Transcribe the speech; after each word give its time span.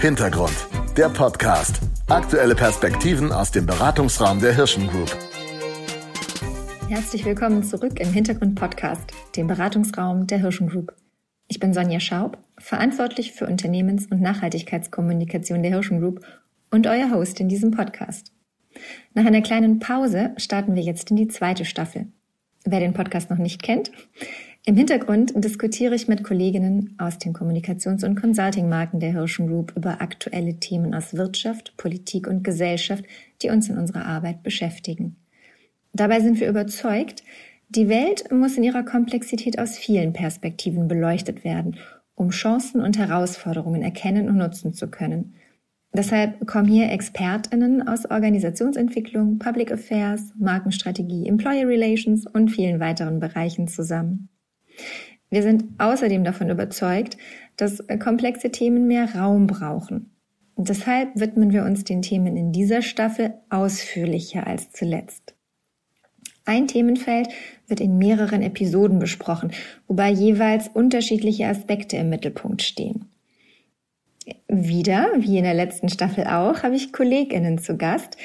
Hintergrund, 0.00 0.68
der 0.96 1.08
Podcast. 1.10 1.80
Aktuelle 2.08 2.56
Perspektiven 2.56 3.30
aus 3.30 3.52
dem 3.52 3.66
Beratungsraum 3.66 4.40
der 4.40 4.54
Hirschen 4.54 4.88
Group. 4.88 5.16
Herzlich 6.88 7.24
willkommen 7.24 7.62
zurück 7.62 8.00
im 8.00 8.12
Hintergrund 8.12 8.56
Podcast, 8.56 9.12
dem 9.36 9.46
Beratungsraum 9.46 10.26
der 10.26 10.38
Hirschen 10.38 10.68
Group. 10.68 10.94
Ich 11.46 11.60
bin 11.60 11.72
Sonja 11.72 12.00
Schaub, 12.00 12.38
verantwortlich 12.58 13.32
für 13.32 13.46
Unternehmens- 13.46 14.06
und 14.10 14.20
Nachhaltigkeitskommunikation 14.20 15.62
der 15.62 15.72
Hirschen 15.72 16.00
Group 16.00 16.24
und 16.70 16.86
euer 16.88 17.10
Host 17.12 17.38
in 17.38 17.48
diesem 17.48 17.70
Podcast. 17.70 18.32
Nach 19.14 19.24
einer 19.24 19.42
kleinen 19.42 19.78
Pause 19.78 20.32
starten 20.36 20.74
wir 20.74 20.82
jetzt 20.82 21.10
in 21.10 21.16
die 21.16 21.28
zweite 21.28 21.64
Staffel. 21.64 22.08
Wer 22.64 22.80
den 22.80 22.94
Podcast 22.94 23.30
noch 23.30 23.38
nicht 23.38 23.62
kennt, 23.62 23.92
im 24.64 24.76
Hintergrund 24.76 25.32
diskutiere 25.34 25.96
ich 25.96 26.06
mit 26.06 26.22
Kolleginnen 26.22 26.94
aus 26.96 27.18
den 27.18 27.32
Kommunikations- 27.32 28.04
und 28.04 28.14
Consulting-Marken 28.14 29.00
der 29.00 29.10
Hirschen 29.10 29.48
Group 29.48 29.72
über 29.76 30.00
aktuelle 30.00 30.60
Themen 30.60 30.94
aus 30.94 31.14
Wirtschaft, 31.14 31.76
Politik 31.76 32.28
und 32.28 32.44
Gesellschaft, 32.44 33.04
die 33.42 33.50
uns 33.50 33.68
in 33.68 33.76
unserer 33.76 34.06
Arbeit 34.06 34.44
beschäftigen. 34.44 35.16
Dabei 35.92 36.20
sind 36.20 36.38
wir 36.38 36.48
überzeugt, 36.48 37.24
die 37.70 37.88
Welt 37.88 38.30
muss 38.30 38.56
in 38.56 38.62
ihrer 38.62 38.84
Komplexität 38.84 39.58
aus 39.58 39.76
vielen 39.76 40.12
Perspektiven 40.12 40.86
beleuchtet 40.86 41.42
werden, 41.42 41.78
um 42.14 42.30
Chancen 42.30 42.82
und 42.82 42.98
Herausforderungen 42.98 43.82
erkennen 43.82 44.28
und 44.28 44.36
nutzen 44.36 44.74
zu 44.74 44.88
können. 44.88 45.34
Deshalb 45.92 46.46
kommen 46.46 46.68
hier 46.68 46.88
ExpertInnen 46.88 47.88
aus 47.88 48.08
Organisationsentwicklung, 48.08 49.40
Public 49.40 49.72
Affairs, 49.72 50.32
Markenstrategie, 50.38 51.26
Employer 51.26 51.66
Relations 51.66 52.26
und 52.26 52.50
vielen 52.50 52.78
weiteren 52.78 53.18
Bereichen 53.18 53.66
zusammen. 53.66 54.28
Wir 55.30 55.42
sind 55.42 55.64
außerdem 55.78 56.24
davon 56.24 56.50
überzeugt, 56.50 57.16
dass 57.56 57.82
komplexe 57.98 58.50
Themen 58.50 58.86
mehr 58.86 59.14
Raum 59.14 59.46
brauchen. 59.46 60.10
Deshalb 60.56 61.08
widmen 61.14 61.52
wir 61.52 61.64
uns 61.64 61.84
den 61.84 62.02
Themen 62.02 62.36
in 62.36 62.52
dieser 62.52 62.82
Staffel 62.82 63.34
ausführlicher 63.48 64.46
als 64.46 64.70
zuletzt. 64.72 65.34
Ein 66.44 66.66
Themenfeld 66.66 67.28
wird 67.66 67.80
in 67.80 67.98
mehreren 67.98 68.42
Episoden 68.42 68.98
besprochen, 68.98 69.52
wobei 69.86 70.10
jeweils 70.10 70.68
unterschiedliche 70.68 71.46
Aspekte 71.46 71.96
im 71.96 72.10
Mittelpunkt 72.10 72.62
stehen. 72.62 73.06
Wieder, 74.48 75.08
wie 75.16 75.38
in 75.38 75.44
der 75.44 75.54
letzten 75.54 75.88
Staffel 75.88 76.24
auch, 76.26 76.62
habe 76.62 76.76
ich 76.76 76.92
Kolleginnen 76.92 77.58
zu 77.58 77.76
Gast, 77.76 78.16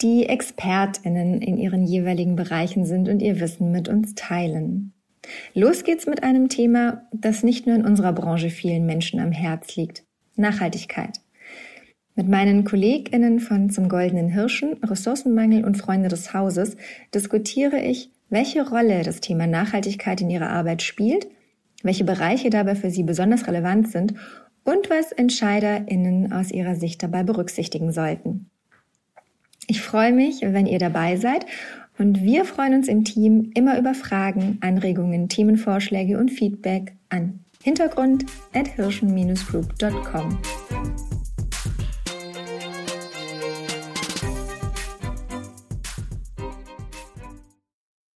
die 0.00 0.26
Expertinnen 0.26 1.40
in 1.40 1.58
ihren 1.58 1.84
jeweiligen 1.84 2.36
Bereichen 2.36 2.84
sind 2.84 3.08
und 3.08 3.20
ihr 3.20 3.40
Wissen 3.40 3.70
mit 3.72 3.88
uns 3.88 4.14
teilen. 4.14 4.92
Los 5.54 5.84
geht's 5.84 6.06
mit 6.06 6.22
einem 6.22 6.48
Thema, 6.48 7.06
das 7.12 7.42
nicht 7.42 7.66
nur 7.66 7.76
in 7.76 7.84
unserer 7.84 8.12
Branche 8.12 8.50
vielen 8.50 8.86
Menschen 8.86 9.20
am 9.20 9.32
Herz 9.32 9.76
liegt. 9.76 10.04
Nachhaltigkeit. 10.36 11.20
Mit 12.14 12.28
meinen 12.28 12.64
KollegInnen 12.64 13.40
von 13.40 13.70
Zum 13.70 13.88
Goldenen 13.88 14.28
Hirschen, 14.28 14.74
Ressourcenmangel 14.82 15.64
und 15.64 15.76
Freunde 15.78 16.08
des 16.08 16.34
Hauses 16.34 16.76
diskutiere 17.14 17.80
ich, 17.80 18.10
welche 18.28 18.68
Rolle 18.68 19.02
das 19.02 19.20
Thema 19.20 19.46
Nachhaltigkeit 19.46 20.20
in 20.20 20.30
ihrer 20.30 20.50
Arbeit 20.50 20.82
spielt, 20.82 21.26
welche 21.82 22.04
Bereiche 22.04 22.50
dabei 22.50 22.74
für 22.74 22.90
sie 22.90 23.02
besonders 23.02 23.46
relevant 23.46 23.88
sind 23.90 24.14
und 24.64 24.90
was 24.90 25.12
EntscheiderInnen 25.12 26.32
aus 26.32 26.50
ihrer 26.50 26.74
Sicht 26.74 27.02
dabei 27.02 27.22
berücksichtigen 27.22 27.92
sollten. 27.92 28.50
Ich 29.66 29.80
freue 29.80 30.12
mich, 30.12 30.42
wenn 30.42 30.66
ihr 30.66 30.78
dabei 30.78 31.16
seid 31.16 31.46
und 31.98 32.22
wir 32.22 32.44
freuen 32.44 32.74
uns 32.74 32.88
im 32.88 33.04
Team 33.04 33.50
immer 33.54 33.78
über 33.78 33.94
Fragen, 33.94 34.58
Anregungen, 34.60 35.28
Themenvorschläge 35.28 36.18
und 36.18 36.30
Feedback 36.30 36.94
an 37.08 37.40
hintergrund 37.62 38.26
at 38.54 38.68
hirschen-group.com. 38.68 40.38